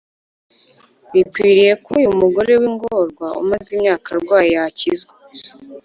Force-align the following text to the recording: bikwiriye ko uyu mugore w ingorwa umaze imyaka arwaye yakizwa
bikwiriye 1.13 1.73
ko 1.83 1.89
uyu 1.99 2.09
mugore 2.19 2.51
w 2.61 2.63
ingorwa 2.69 3.27
umaze 3.41 3.69
imyaka 3.77 4.05
arwaye 4.13 4.49
yakizwa 4.57 5.13